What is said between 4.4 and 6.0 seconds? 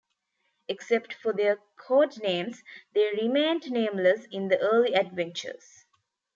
the early adventures.